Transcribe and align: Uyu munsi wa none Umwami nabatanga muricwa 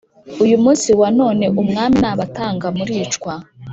Uyu 0.43 0.57
munsi 0.63 0.89
wa 0.99 1.09
none 1.19 1.45
Umwami 1.61 1.95
nabatanga 2.03 2.67
muricwa 2.77 3.33